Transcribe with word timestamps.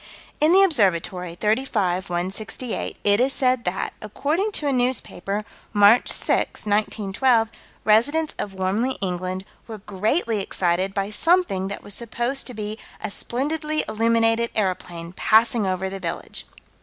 In 0.39 0.51
the 0.51 0.63
Observatory, 0.63 1.35
35 1.35 2.09
168, 2.09 2.97
it 3.03 3.19
is 3.19 3.31
said 3.33 3.65
that, 3.65 3.93
according 4.01 4.51
to 4.53 4.65
a 4.67 4.71
newspaper, 4.73 5.45
March 5.73 6.09
6, 6.09 6.65
1912, 6.65 7.51
residents 7.85 8.33
of 8.39 8.53
Warmley, 8.55 8.97
England, 8.99 9.45
were 9.67 9.77
greatly 9.77 10.41
excited 10.41 10.95
by 10.95 11.11
something 11.11 11.67
that 11.67 11.83
was 11.83 11.93
supposed 11.93 12.47
to 12.47 12.55
be 12.55 12.79
"a 12.99 13.11
splendidly 13.11 13.83
illuminated 13.87 14.49
aeroplane, 14.55 15.13
passing 15.13 15.67
over 15.67 15.87
the 15.87 15.99
village." 15.99 16.47